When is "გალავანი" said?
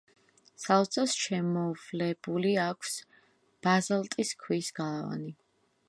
4.81-5.35